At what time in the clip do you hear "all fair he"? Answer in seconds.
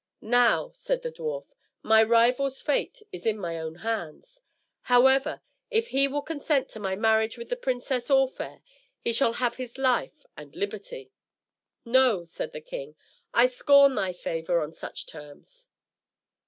8.09-9.13